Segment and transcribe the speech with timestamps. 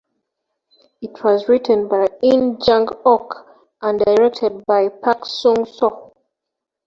[1.03, 3.35] It was written by In Jung-ok
[3.83, 6.11] and directed by Park Sung-soo.